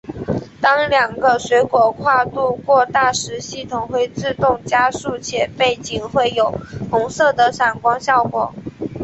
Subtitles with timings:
[0.59, 6.51] 当两个水果跨度过大时系统会自动加速且背景会有
[6.89, 8.51] 红色的闪光效果。